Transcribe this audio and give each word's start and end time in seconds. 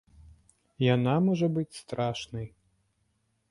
Яна 0.95 1.13
можа 1.27 1.47
быць 1.59 1.79
страшнай. 1.83 2.47